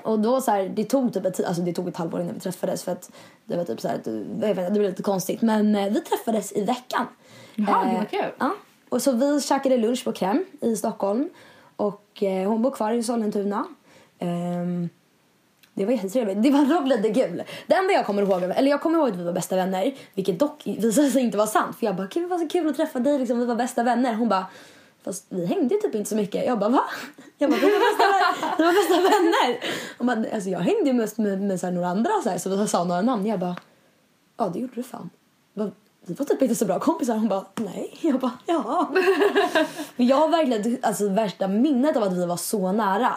[0.02, 2.40] och då så här, det tog typ ett, alltså det tog ett halvår innan vi
[2.40, 3.10] träffades för att
[3.44, 5.42] det var typ så här, att, jag vet inte, det blev lite konstigt.
[5.42, 7.06] Men eh, vi träffades i veckan.
[7.54, 8.32] Jaha, det Eh, var kul.
[8.38, 8.54] Ja.
[8.88, 11.28] Och så vi käkade lunch på Krem i Stockholm.
[11.76, 13.66] Och eh, hon bor kvar i Sollentuna.
[14.18, 14.88] Ehm,
[15.80, 16.42] det var jättetrevligt.
[16.42, 17.42] Det var dock det kul.
[17.66, 19.94] Det enda jag kommer ihåg, eller jag kommer ihåg att vi var bästa vänner.
[20.14, 21.76] Vilket dock visade sig inte vara sant.
[21.78, 23.38] För jag bara, gud vad så kul att träffa dig liksom.
[23.38, 24.14] Vi var bästa vänner.
[24.14, 24.46] Hon bara,
[25.04, 26.46] fast vi hängde ju typ inte så mycket.
[26.46, 26.84] Jag bara, va?
[27.38, 28.04] Jag bara, vi var bästa,
[28.58, 29.60] vi var bästa vänner.
[29.98, 32.38] Hon bara, alltså jag hängde ju mest med, med så här, några andra så här.
[32.38, 33.26] Så vi sa några namn.
[33.26, 33.56] Jag bara,
[34.36, 35.10] ja det gjorde du fan.
[35.54, 35.70] Bara,
[36.06, 37.14] vi var typ inte så bra kompisar.
[37.14, 37.98] Hon bara, nej.
[38.00, 38.90] Jag bara, ja.
[39.96, 43.12] Men jag har verkligen alltså, värsta minnet av att vi var så nära.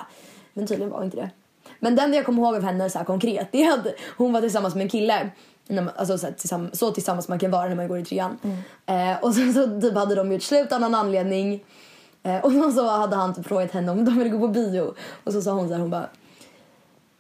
[0.54, 1.30] Men tydligen var inte det.
[1.84, 4.42] Men den jag kommer ihåg av henne så här konkret det är att hon var
[4.42, 5.30] tillsammans med en kille.
[5.70, 8.38] Man, alltså så, här, tillsammans, så tillsammans man kan vara när man går i trean.
[8.86, 11.64] Eh, och sen så typ hade de gjort slut av någon anledning.
[12.24, 14.94] Eh, och så, så hade han typ frågat henne om de ville gå på bio.
[15.24, 16.10] Och så sa hon så här, hon bara.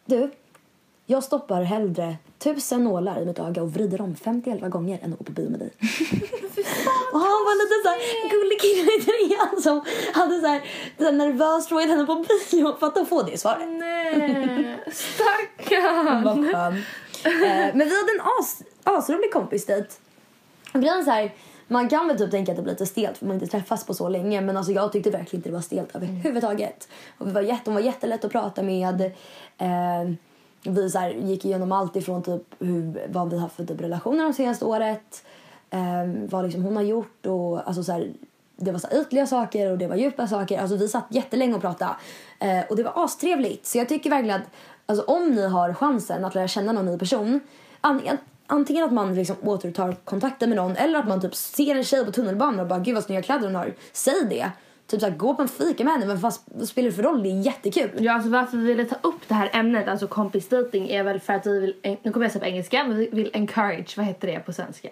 [0.05, 0.31] Du,
[1.05, 5.19] jag stoppar hellre tusen nålar i mitt öga och vrider om 51 gånger än att
[5.19, 5.71] gå på bio med dig.
[7.13, 7.99] och han var lite så här
[8.33, 9.81] gullig kille i trean som
[10.13, 10.61] hade så här,
[10.97, 13.69] så här nervöst frågat henne på bio för att få det svaret.
[13.69, 16.23] Nej, stackarn.
[16.23, 16.73] Vad skön.
[17.25, 19.89] Eh, men vi hade en as, asrolig kompisdejt.
[20.73, 21.33] Och grejen så här,
[21.67, 23.93] man kan väl typ tänka att det blir lite stelt för man inte träffas på
[23.93, 26.87] så länge men alltså jag tyckte verkligen inte det var stelt överhuvudtaget.
[27.17, 29.01] Och vi var jätte, hon var jättelätt att prata med.
[29.57, 30.13] Eh,
[30.63, 34.23] vi så här, gick igenom allt ifrån typ hur, vad vi haft för typ relationer
[34.23, 35.23] de senaste året.
[35.73, 38.13] Eh, vad liksom hon har gjort och alltså så här,
[38.55, 40.59] det var så här ytliga saker och det var djupa saker.
[40.59, 41.95] Alltså vi satt jättelänge och pratade.
[42.39, 43.65] Eh, och det var astrevligt.
[43.65, 44.47] Så jag tycker verkligen att
[44.85, 47.39] alltså, om ni har chansen att lära känna någon ny person.
[47.81, 48.01] an
[48.47, 52.05] antingen att man liksom återtar kontakten med någon eller att man typ ser en tjej
[52.05, 53.73] på tunnelbanan och bara gud vad snygga kläder hon har.
[53.93, 54.51] Säg det.
[54.87, 57.23] Typ såhär, gå på en fika med henne men fast, vad spelar det för roll?
[57.23, 57.91] Det är jättekul.
[57.99, 61.33] Ja, alltså varför vi ville ta upp det här ämnet, alltså kompisdating, är väl för
[61.33, 64.05] att vi vill, eh, nu kommer jag säga på engelska, men vi vill encourage, vad
[64.05, 64.89] heter det på svenska?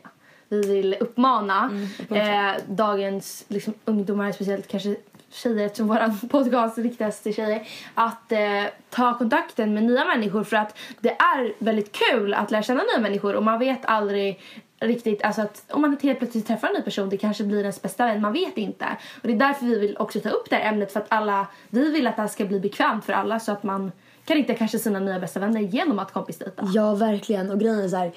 [0.51, 4.95] Vi vill uppmana eh, dagens liksom, ungdomar, speciellt kanske
[5.31, 10.57] tjejer eftersom vår podcast riktas till tjejer, att eh, ta kontakten med nya människor för
[10.57, 14.39] att det är väldigt kul att lära känna nya människor och man vet aldrig
[14.79, 17.81] riktigt, alltså att om man helt plötsligt träffar en ny person, det kanske blir ens
[17.81, 18.85] bästa vän, man vet inte.
[19.21, 21.47] Och det är därför vi vill också ta upp det här ämnet för att alla,
[21.69, 23.91] vi vill att det här ska bli bekvämt för alla så att man
[24.25, 26.67] kan hitta kanske sina nya bästa vänner genom att kompisdejta.
[26.73, 27.51] Ja, verkligen.
[27.51, 28.11] Och grejen är så här,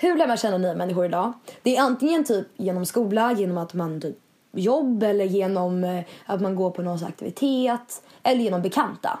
[0.00, 1.32] hur lär man känna nya människor idag?
[1.62, 4.16] Det är antingen typ genom skola, genom att man typ
[4.52, 9.18] jobb eller genom eh, att man går på någon aktivitet eller genom bekanta.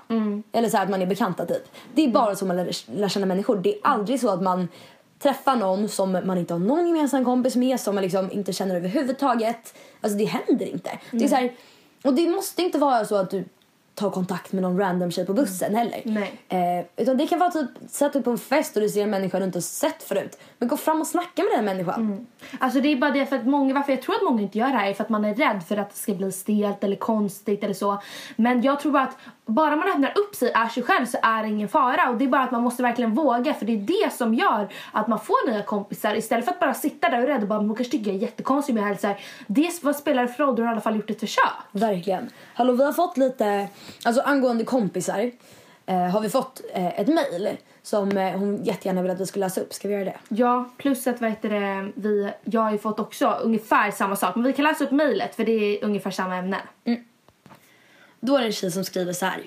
[0.52, 1.62] Eller så här att man är bekanta typ.
[1.94, 3.56] Det är bara så man lär, lär känna människor.
[3.56, 4.68] Det är aldrig så att man
[5.18, 8.76] träffar någon som man inte har någon gemensam kompis med som man liksom inte känner
[8.76, 9.74] överhuvudtaget.
[10.00, 10.98] Alltså det händer inte.
[11.10, 11.52] Det är så här,
[12.04, 13.44] och det måste inte vara så att du
[13.98, 16.02] tar kontakt med någon random tjej på bussen heller.
[16.04, 16.40] Nej.
[16.48, 19.10] Eh, utan det kan vara typ sätt upp på en fest och du ser en
[19.10, 20.38] människa du inte har sett förut.
[20.58, 22.26] Men gå fram och snacka med den människan.
[22.58, 24.66] Alltså det är bara det för att många, varför jag tror att många inte gör
[24.66, 26.96] det här är för att man är rädd för att det ska bli stelt eller
[26.96, 28.02] konstigt eller så.
[28.36, 29.16] Men jag tror bara att
[29.48, 32.24] bara man öppnar upp sig, är sig själv så är det ingen fara och det
[32.24, 35.18] är bara att man måste verkligen våga för det är det som gör att man
[35.20, 37.68] får nya kompisar istället för att bara sitta där och är rädd och bara, "Men
[37.68, 38.76] hon kanske tycker jag är jättekonstig.
[39.00, 40.56] Så här det, vad spelar det för roll?
[40.56, 41.44] Du har i alla fall gjort ett försök.
[41.72, 42.30] Verkligen.
[42.54, 43.68] Hallå, vi har fått lite,
[44.04, 45.30] alltså angående kompisar
[45.86, 47.48] eh, har vi fått eh, ett mejl
[47.82, 49.72] som eh, hon jättegärna vill att vi ska läsa upp.
[49.74, 50.16] Ska vi göra det?
[50.28, 54.34] Ja, plus att vad heter det, vi, jag har ju fått också ungefär samma sak
[54.34, 56.56] men vi kan läsa upp mejlet för det är ungefär samma ämne.
[58.20, 59.42] Då är det en tjej som skriver så här.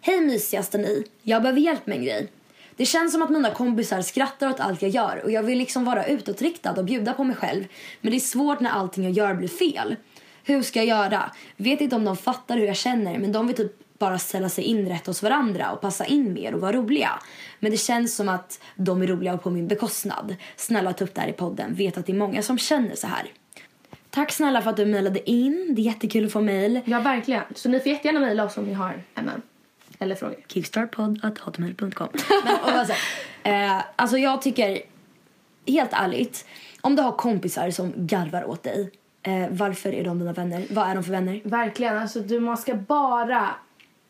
[0.00, 1.04] Hej mysigaste ni.
[1.22, 2.28] Jag behöver hjälp med en grej.
[2.76, 5.84] Det känns som att mina kompisar skrattar åt allt jag gör och jag vill liksom
[5.84, 7.64] vara utåtriktad och bjuda på mig själv.
[8.00, 9.96] Men det är svårt när allting jag gör blir fel.
[10.44, 11.30] Hur ska jag göra?
[11.56, 14.64] Vet inte om de fattar hur jag känner men de vill typ bara ställa sig
[14.64, 17.10] in rätt hos varandra och passa in mer och vara roliga.
[17.58, 20.36] Men det känns som att de är roliga på min bekostnad.
[20.56, 21.74] Snälla ta upp det här i podden.
[21.74, 23.32] Vet att det är många som känner så här.
[24.18, 25.74] Tack snälla för att du mejlade in.
[25.74, 26.80] Det är jättekul att få mejl.
[26.84, 27.42] Ja, verkligen.
[27.54, 29.42] Så ni får jättegärna mejla oss om ni har ämnen
[29.98, 30.36] eller frågor.
[30.46, 32.08] kickstartpodd.hotmail.com
[32.44, 32.92] Men och bara så
[33.42, 34.78] här, eh, Alltså jag tycker,
[35.66, 36.46] helt ärligt,
[36.80, 38.90] om du har kompisar som garvar åt dig,
[39.22, 40.66] eh, varför är de dina vänner?
[40.70, 41.40] Vad är de för vänner?
[41.44, 41.98] Verkligen.
[41.98, 43.48] Alltså, du, man ska bara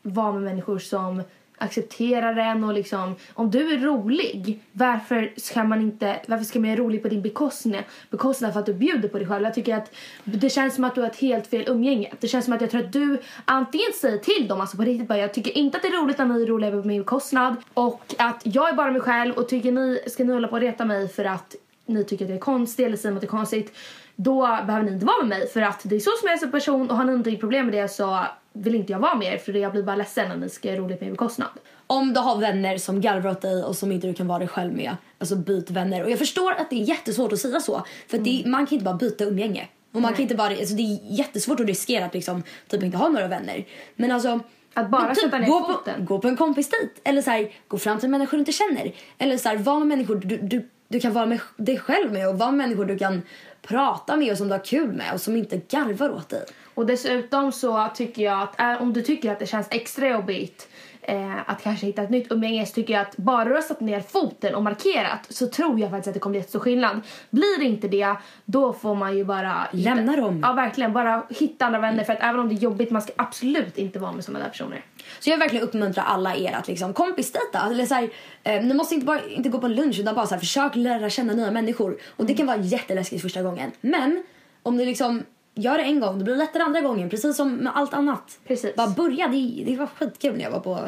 [0.03, 1.23] vara med människor som
[1.59, 6.71] acceptera den och liksom om du är rolig varför ska man inte varför ska man
[6.71, 9.45] vara rolig på din bekostnad bekostnad för att du bjuder på dig själv?
[9.45, 9.95] Jag tycker att
[10.25, 12.13] det känns som att du har ett helt fel umgänge.
[12.21, 15.09] Det känns som att jag tror att du antingen säger till dem alltså på riktigt
[15.09, 17.57] bara jag tycker inte att det är roligt när ni är roliga på min bekostnad
[17.75, 20.61] och att jag är bara mig själv och tycker ni ska ni hålla på och
[20.61, 21.55] reta mig för att
[21.87, 23.77] ni tycker att jag är konstig eller säger att det är konstigt
[24.17, 26.39] då behöver ni inte vara med mig för att det är så som jag är
[26.39, 29.35] som person och har ni inte problem med det så vill inte jag vara med
[29.35, 31.49] er för jag blir bara ledsen när ni ska göra roligt på min bekostnad.
[31.87, 34.49] Om du har vänner som garvar åt dig och som inte du kan vara dig
[34.49, 36.05] själv med, alltså byt vänner.
[36.05, 38.75] Och jag förstår att det är jättesvårt att säga så, för att det, man kan
[38.75, 39.69] inte bara byta umgänge.
[39.93, 42.97] Och man kan inte bara, alltså det är jättesvårt att riskera att liksom, typ inte
[42.97, 43.65] ha några vänner.
[43.97, 44.41] Men alltså,
[44.75, 46.07] Att bara typ sätta ner gå foten.
[46.07, 46.91] På, gå på en kompisdejt.
[47.05, 48.93] Eller så här, gå fram till människor du inte känner.
[49.19, 52.29] Eller så här, var med människor du, du, du kan vara med dig själv med
[52.29, 53.23] och vara med människor du kan
[53.63, 56.45] prata med och som du har kul med och som inte garvar åt dig.
[56.75, 60.69] Och dessutom så tycker jag att om du tycker att det känns extra jobbigt
[61.09, 63.81] eh, att kanske hitta ett nytt umgänge så tycker jag att bara du har satt
[63.81, 67.01] ner foten och markerat så tror jag faktiskt att det kommer bli jättestor skillnad.
[67.31, 69.69] Blir det inte det, då får man ju bara...
[69.73, 70.41] hitta- Lämna dem.
[70.43, 70.93] Ja, verkligen.
[70.93, 73.99] Bara hitta andra vänner för att även om det är jobbigt, man ska absolut inte
[73.99, 74.85] vara med sådana där personer.
[75.21, 77.67] Så jag vill verkligen uppmuntra alla er att liksom kompisdejta.
[77.71, 78.11] Eller så här,
[78.43, 81.11] eh, ni måste inte bara inte gå på lunch utan bara så här, försök lära
[81.11, 81.97] känna nya människor.
[82.17, 83.71] Och det kan vara jätteläskigt första gången.
[83.81, 84.25] Men
[84.63, 85.23] om ni liksom
[85.59, 87.11] gör det en gång, då blir det lättare andra gången.
[87.11, 88.39] Precis som med allt annat.
[88.47, 88.75] Precis.
[88.75, 90.81] Bara börja, det, det var skitkul när jag var på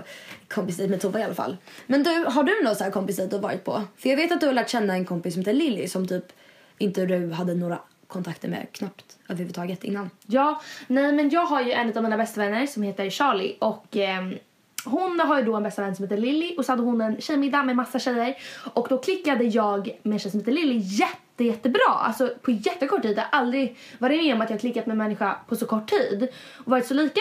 [0.49, 1.57] kompisdejt med Tova i alla fall.
[1.87, 3.83] Men du, har du någon så här kompisdejt du varit på?
[3.97, 6.25] För jag vet att du har lärt känna en kompis som heter Lilly som typ
[6.79, 10.11] inte du hade några kontakter med knappt överhuvudtaget innan.
[10.27, 13.97] Ja, nej men jag har ju en av mina bästa vänner som heter Charlie och
[13.97, 14.35] ehm,
[14.85, 17.21] hon har ju då en bästa vän som heter Lilly och så hade hon en
[17.21, 18.37] tjejmiddag med massa tjejer
[18.75, 21.89] och då klickade jag med en tjej som heter Lilly jätte jättebra.
[21.89, 23.19] Alltså på jättekort tid.
[23.19, 25.67] Jag har aldrig varit med om att jag har klickat med en människa på så
[25.67, 27.21] kort tid och varit så lika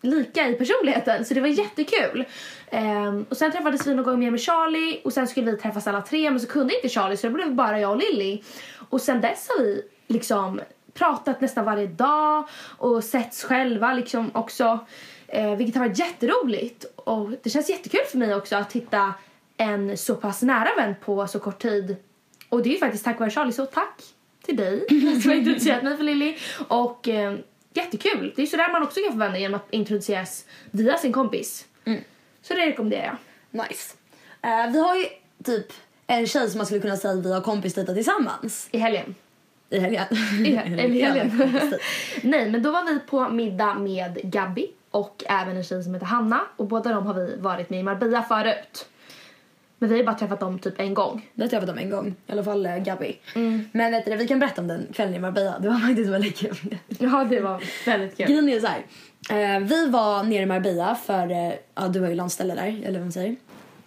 [0.00, 2.24] lika i personligheten så det var jättekul.
[2.72, 5.86] Um, och sen träffades vi någon gång mer med Charlie och sen skulle vi träffas
[5.86, 8.42] alla tre men så kunde inte Charlie så det blev bara jag och Lilly.
[8.90, 10.60] Och sen dess har vi liksom
[10.94, 14.78] pratat nästan varje dag och setts själva liksom också.
[15.28, 19.14] Eh, vilket har varit jätteroligt och det känns jättekul för mig också att hitta
[19.56, 21.96] en så pass nära vän på så kort tid.
[22.48, 24.02] Och det är ju faktiskt tack vare Charlie så tack
[24.44, 24.86] till dig
[25.22, 26.36] som har introducerat mig för Lilly.
[26.68, 27.36] Och eh,
[27.74, 28.32] jättekul.
[28.36, 31.66] Det är så där man också kan få vänner genom att introduceras via sin kompis.
[32.42, 33.16] Så det rekommenderar jag.
[33.68, 33.94] Nice.
[34.42, 35.04] Eh, vi har ju
[35.44, 35.72] typ
[36.06, 38.68] en tjej som man skulle kunna säga att vi har kompisdejtat tillsammans.
[38.70, 39.14] I helgen.
[39.70, 40.04] I helgen.
[40.46, 41.30] I, eller i helgen.
[42.22, 46.06] Nej, men då var vi på middag med Gabby och även en tjej som heter
[46.06, 46.40] Hanna.
[46.56, 48.86] Och båda de har vi varit med i Marbella förut.
[49.78, 51.30] Men vi har bara träffat dem typ en gång.
[51.34, 52.14] Det har träffat dem en gång.
[52.26, 53.16] I alla fall eh, Gabby.
[53.34, 53.68] Mm.
[53.72, 55.58] Men vet du, vi kan berätta om den kvällen i Marbella.
[55.58, 56.78] Det var faktiskt väldigt kul.
[56.98, 58.26] Ja, det var väldigt kul.
[58.26, 58.82] Grejen är så här.
[59.30, 62.98] Eh, vi var nere i Marbella för, eh, ja du har ju landställe där, eller
[62.98, 63.36] vad man säger.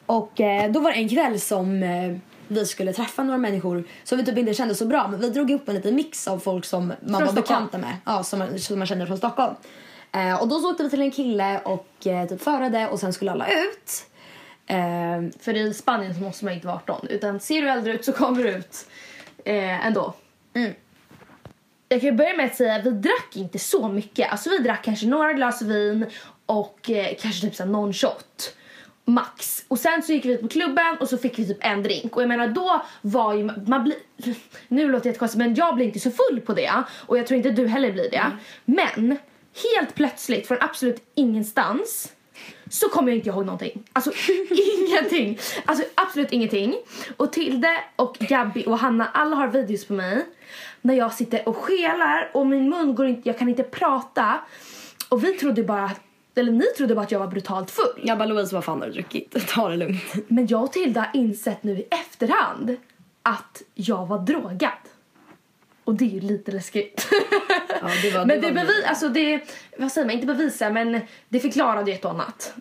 [0.05, 2.17] Och eh, då var det en kväll som eh,
[2.47, 5.07] vi skulle träffa några människor som vi typ inte kände så bra.
[5.07, 7.35] Men vi drog ihop en liten mix av folk som man var Stockholm.
[7.35, 7.95] bekanta med.
[8.05, 9.55] Ja, som man, som man känner från Stockholm.
[10.11, 13.13] Eh, och då så åkte vi till en kille och eh, typ förade och sen
[13.13, 14.05] skulle alla ut.
[14.67, 17.07] Eh, För i Spanien så måste man inte vara 18.
[17.09, 18.87] Utan ser du äldre ut så kommer du ut
[19.45, 20.13] eh, ändå.
[20.53, 20.73] Mm.
[21.89, 24.31] Jag kan börja med att säga att vi drack inte så mycket.
[24.31, 26.05] Alltså vi drack kanske några glas vin
[26.45, 28.53] och eh, kanske typ så här någon shot.
[29.05, 29.65] Max.
[29.67, 32.15] Och sen så gick vi ut på klubben och så fick vi typ en drink.
[32.15, 33.95] Och jag menar då var ju man blir
[34.67, 36.71] nu låter det jättekonstigt men jag blir inte så full på det
[37.05, 38.31] och jag tror inte du heller blir det.
[38.65, 39.17] Men
[39.73, 42.13] helt plötsligt från absolut ingenstans
[42.69, 43.83] så kommer jag inte ihåg någonting.
[43.93, 44.11] Alltså
[44.77, 45.39] ingenting.
[45.65, 46.75] Alltså absolut ingenting.
[47.17, 50.25] Och Tilde och Gabby och Hanna, alla har videos på mig
[50.81, 54.39] när jag sitter och skelar och min mun går inte, jag kan inte prata.
[55.09, 55.91] Och vi trodde bara,
[56.35, 58.01] eller ni trodde bara att jag var brutalt full.
[58.03, 59.47] jag bara Louise, vad fan har du druckit?
[59.47, 60.03] Ta det lugnt.
[60.27, 62.77] Men jag och Tilda har insett nu i efterhand
[63.23, 64.71] att jag var drogad.
[65.87, 67.07] Och det är ju lite läskigt.
[67.81, 69.39] Ja, det var- men det det, var- bevis, alltså det,
[69.77, 72.53] vad säger man, inte bevisa men det förklarade ju ett och annat.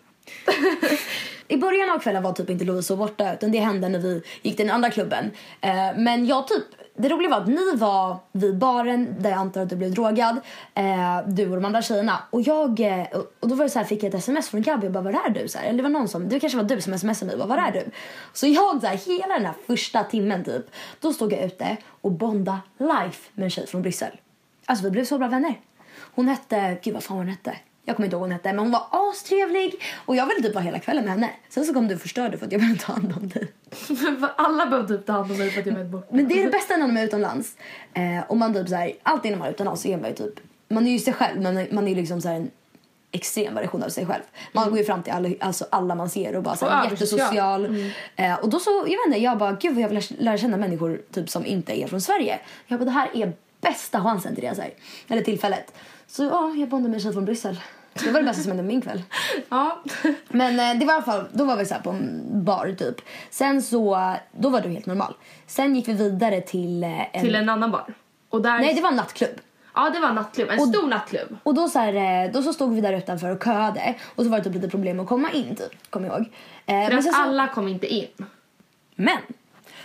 [1.47, 4.55] I början av kvällen var typ inte så borta utan det hände när vi gick
[4.57, 5.31] till den andra klubben.
[5.61, 6.63] Eh, men jag typ,
[6.97, 10.37] det roliga var att ni var vid baren där jag antar att du blev drogad.
[10.75, 12.19] Eh, du och de andra tjejerna.
[12.29, 13.05] Och jag, eh,
[13.39, 15.11] och- då var det så här, fick jag ett sms från Gabby och bara var
[15.11, 15.47] är du?
[15.47, 17.47] Så här, eller det var någon som, det kanske var du som smsade mig, bara,
[17.47, 17.91] var är du?
[18.33, 20.65] Så jag så här, hela den här första timmen typ,
[21.01, 24.11] då stod jag ute och bonda life med en tjej från Bryssel.
[24.65, 25.59] Alltså vi blev så bra vänner.
[26.15, 27.53] Hon hette, gud vad fan hon hette.
[27.87, 30.53] Jag kommer inte ihåg vad hon hette men hon var astrevlig och jag ville typ
[30.53, 31.29] vara hela kvällen med henne.
[31.49, 33.47] Sen så kom du och förstörde för att jag behövde ta hand om dig.
[34.35, 36.07] Alla behövde typ ta hand om mig för att jag var bort.
[36.11, 37.55] Men det är det bästa när man är utomlands.
[37.93, 40.33] Eh, och man typ såhär, alltid när man är utomlands så är man ju typ,
[40.67, 42.51] man är ju sig själv men man är liksom såhär en
[43.11, 44.23] extrem version av sig själv.
[44.51, 47.61] Man går ju fram till alla, alltså alla man ser och bara såhär översocial.
[47.61, 47.91] jättesocial.
[48.15, 50.37] Eh, och då så, jag vet inte, jag bara gud vad jag vill lära, lära
[50.37, 52.39] känna människor typ som inte är från Sverige.
[52.67, 54.73] Jag bara det här är bästa chansen till det så här.
[55.07, 55.73] Eller tillfället.
[56.07, 57.59] Så ja, jag bondade med en tjej från Bryssel.
[58.03, 59.03] Det var det bästa som hände min kväll.
[59.49, 59.83] Ja.
[60.29, 62.75] Men eh, det var i alla fall, då var vi så här på en bar
[62.79, 62.95] typ.
[63.29, 65.13] Sen så, då var du helt normal.
[65.47, 67.21] Sen gick vi vidare till eh, en...
[67.21, 67.93] Till en annan bar.
[68.29, 69.39] Och där, Nej, det var en nattklubb.
[69.75, 70.49] Ja, det var en nattklubb.
[70.51, 71.37] En Och- stor nattklubb.
[71.43, 73.95] Och då så, här, eh, då så stod vi där utanför och köade.
[74.15, 76.25] Och så var det typ lite problem att komma in typ, kommer jag ihåg.
[76.65, 78.07] För men, att så, alla kom inte in.
[78.95, 79.17] men,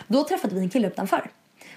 [0.07, 1.31] då träffade vi en kille utanför.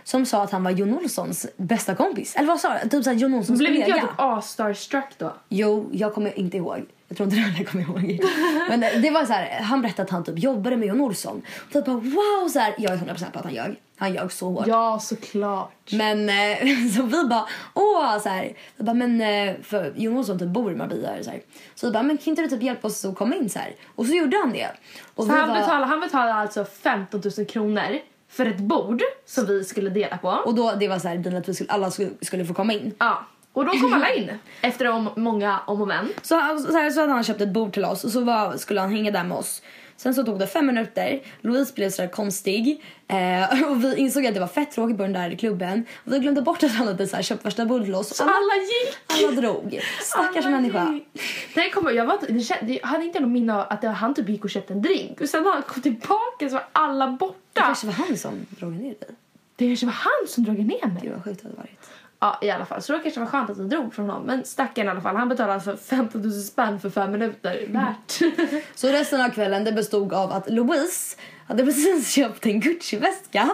[0.06, 2.36] Som sa att han var Jon Olssons bästa kompis.
[2.36, 2.90] Eller vad sa du?
[2.90, 5.34] Typ såhär Jon Olssons Blev inte jag typ A-starstruck då?
[5.50, 6.86] Jo, jag kommer inte ihåg.
[7.08, 8.20] Jag tror inte det jag kommer ihåg.
[8.70, 11.42] Men det, det var så här, han berättade att han typ jobbade med Jon Olsson.
[11.66, 13.76] Och typ bara wow så här, jag är 100% på att han ljög.
[13.98, 14.68] Han ljög så hårt.
[14.68, 15.92] Ja, såklart.
[15.92, 16.58] Men eh,
[16.96, 18.54] så vi bara, åh så här.
[18.78, 21.42] Vi bara, men eh, för Jon Olsson typ bor i Marbella så här.
[21.76, 23.76] Så vi bara, men kan inte du typ hjälpa oss att komma in så här?
[23.96, 24.70] Och så gjorde han det.
[25.16, 28.00] Och Så han, bara- betalade, han betalade alltså 15 000 kronor
[28.36, 30.28] för ett bord som vi skulle dela på.
[30.30, 32.94] och då det var så här, att vi skulle, alla skulle, skulle få komma in.
[33.00, 33.26] ja.
[33.54, 36.10] Och då kom alla in efter om, många om och men.
[36.22, 38.58] Så, han- så, här, så hade han köpt ett bord till oss och så var,
[38.58, 39.62] skulle han hänga där med oss.
[39.98, 44.26] Sen så tog det fem minuter, Louise blev så där konstig eh, och vi insåg
[44.26, 45.86] att det var fett tråkigt på den där klubben.
[46.06, 48.18] Och vi glömde bort att han hade så här, köpt värsta bordet till oss.
[48.18, 49.24] Så alla gick!
[49.28, 49.80] alla drog.
[50.02, 50.92] Stackars Alla människa.
[50.94, 51.08] gick.
[51.56, 52.18] Nej, kommer, jag, var,
[52.62, 55.22] jag hade inte någon minne av att det, han typ gick och köpte en drink.
[55.22, 57.08] Och sen när han kom tillbaka så var alla
[57.56, 59.16] Det kanske var han som drog ner dig.
[59.56, 61.00] Det kanske var han som drog ner mig.
[61.02, 61.90] Gud vad sjukt det hade varit.
[62.20, 62.82] Ja, i alla fall.
[62.82, 64.26] Så då kanske det var skönt att vi drog från honom.
[64.26, 65.16] Men stackaren i alla fall.
[65.16, 67.68] Han betalade för 15 000 spänn för fem minuter.
[67.68, 68.36] Värt.
[68.76, 73.50] Så resten av kvällen det bestod av att Louise hade precis köpt en Gucci-väska.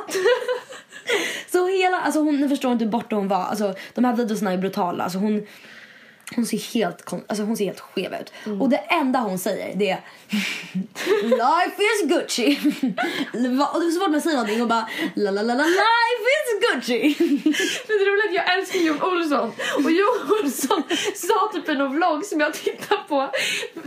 [1.52, 3.46] så hela, alltså hon, ni förstår inte hur borta hon var.
[3.46, 5.04] Alltså de här videorna är brutala.
[5.04, 5.48] Alltså hon,
[6.36, 8.34] hon ser helt, kon- alltså hon ser helt skev ut.
[8.62, 10.00] Och det enda hon säger det är
[11.24, 12.60] Life is Gucci.
[13.74, 17.15] Och så fort man säger någonting och bara la la la la life is Gucci.
[17.88, 19.52] Men det roliga är att jag älskar Jon Olsson.
[19.86, 20.84] Och Jon Olsson
[21.15, 23.32] sa typ i någon vlogg som jag tittade på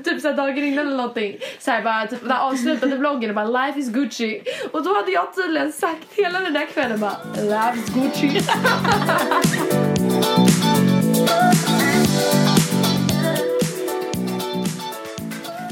[0.04, 1.36] typ så dagen innan eller någonting.
[1.58, 4.42] Så här bara typ där avslutade vloggen och bara life is Gucci.
[4.72, 8.40] Och då hade jag tydligen sagt hela den där kvällen bara life is Gucci.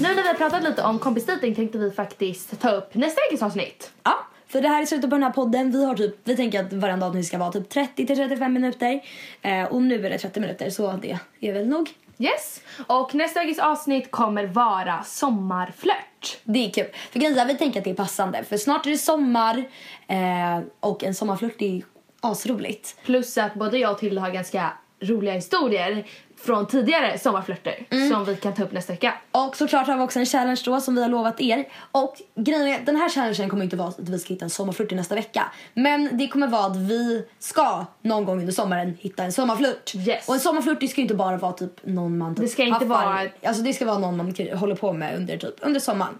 [0.02, 3.42] Nu när vi har pratat lite om kompisdejting tänkte vi faktiskt ta upp nästa veckas
[3.42, 3.92] avsnitt.
[4.02, 5.70] Ja, för det här är slutet på den här podden.
[5.70, 9.00] Vi har typ, vi tänker att varenda avsnitt ska vara typ 30 till 35 minuter.
[9.42, 11.90] Eh, och nu är det 30 minuter så det är väl nog.
[12.18, 12.60] Yes.
[12.86, 16.38] Och nästa veckas avsnitt kommer vara sommarflört.
[16.44, 16.86] Det är kul.
[17.10, 18.44] För grejen vi tänker att det är passande.
[18.44, 19.64] För snart är det sommar
[20.06, 21.82] eh, och en sommarflört är
[22.20, 22.96] asroligt.
[23.04, 26.04] Plus att både jag och Tilde har ganska roliga historier
[26.44, 29.14] från tidigare sommarflörter som vi kan ta upp nästa vecka.
[29.32, 31.64] Och såklart har vi också en challenge då som vi har lovat er.
[31.92, 34.92] Och grejen är, den här challengen kommer inte vara att vi ska hitta en sommarflört
[34.92, 35.52] i nästa vecka.
[35.74, 39.94] Men det kommer vara att vi ska någon gång under sommaren hitta en sommarflört.
[39.94, 40.28] Yes.
[40.28, 42.62] Och en sommarflört det ska ju inte bara vara typ någon man typ Det ska
[42.62, 46.18] inte vara- Alltså det ska vara någon man håller på med under typ under sommaren.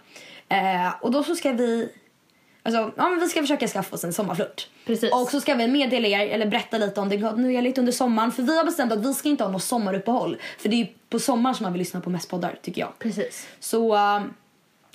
[0.48, 1.88] Eh, och då så ska vi
[2.62, 4.68] Alltså, ja, men vi ska försöka skaffa oss en sommarflört.
[4.86, 5.12] Precis.
[5.12, 8.32] Och så ska vi meddela er, eller berätta lite om det kontinuerligt under sommaren.
[8.32, 10.36] För vi har bestämt att vi ska inte ha något sommaruppehåll.
[10.58, 12.98] För det är på sommaren som man vill lyssna på mest poddar, tycker jag.
[12.98, 13.48] Precis.
[13.60, 14.22] Så uh,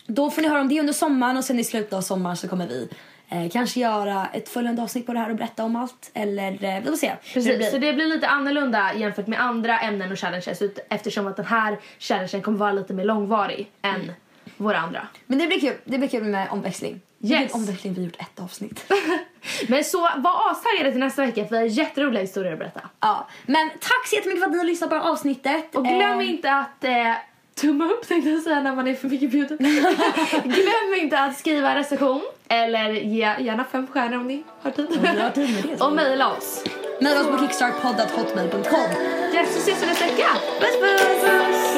[0.07, 2.47] då får ni höra om det under sommaren och sen i slutet av sommaren så
[2.47, 2.89] kommer vi
[3.29, 6.11] eh, kanske göra ett följande avsnitt på det här och berätta om allt.
[6.13, 7.07] Eller eh, vi får se.
[7.07, 7.71] hur det Precis, blir.
[7.71, 11.79] så det blir lite annorlunda jämfört med andra ämnen och challenges eftersom att den här
[11.99, 14.11] challengen kommer vara lite mer långvarig än
[14.57, 15.07] våra andra.
[15.25, 15.75] Men det blir kul.
[15.83, 17.01] Det blir kul med omväxling.
[17.23, 17.53] Yes.
[17.53, 18.91] en omväxling vi gjort ett avsnitt.
[19.67, 22.81] Men så var astaggade till nästa vecka för vi har jätteroliga historier att berätta.
[22.99, 23.27] ja.
[23.45, 25.75] Men tack så jättemycket för att ni har lyssnat på det här avsnittet.
[25.75, 27.13] Och glöm Eh, inte att eh,
[27.55, 29.57] tumma upp tänkte jag säga när man är för mycket bjuden.
[30.43, 34.87] glöm inte att skriva recension eller ge gärna fem stjärnor om ni har tid.
[34.91, 36.63] Om ni har tid med det, och mejla oss.
[37.01, 38.89] Mejla oss på kickstartpodd.hotmail.com.
[39.33, 40.27] Yes, så ses vi nästa vecka.
[40.59, 41.77] Puss puss!